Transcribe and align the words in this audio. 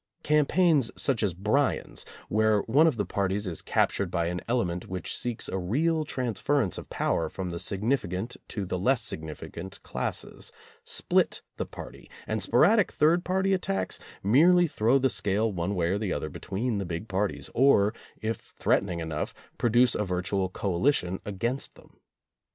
Campaigns 0.23 0.89
such 0.99 1.21
as 1.21 1.35
Bryan's, 1.35 2.07
where 2.27 2.61
one 2.61 2.87
of 2.87 2.97
the 2.97 3.05
parties 3.05 3.45
is 3.45 3.61
cap 3.61 3.91
tured 3.91 4.09
by 4.09 4.29
an 4.29 4.41
element 4.47 4.87
which 4.87 5.15
seeks 5.15 5.47
a 5.47 5.59
real 5.59 6.05
transfer 6.05 6.59
ence 6.59 6.79
of 6.79 6.89
power 6.89 7.29
from 7.29 7.51
the 7.51 7.59
significant 7.59 8.35
to 8.47 8.65
the 8.65 8.79
less 8.79 9.03
sig 9.03 9.21
nificant 9.21 9.79
classes, 9.83 10.51
split 10.83 11.43
the 11.57 11.67
party, 11.67 12.09
and 12.25 12.41
sporadic 12.41 12.91
third 12.91 13.23
party 13.23 13.53
attacks 13.53 13.99
merely 14.23 14.65
throw 14.65 14.97
the 14.97 15.07
scale 15.07 15.51
one 15.51 15.75
way 15.75 15.89
or 15.89 15.99
the 15.99 16.11
other 16.13 16.29
between 16.29 16.79
the 16.79 16.85
big 16.85 17.07
parties, 17.07 17.51
or, 17.53 17.93
if 18.23 18.55
threaten 18.57 18.89
ing 18.89 19.01
enough, 19.01 19.35
produce 19.59 19.93
a 19.93 20.03
virtual 20.03 20.49
coalition 20.49 21.19
against 21.27 21.75
them. 21.75 21.99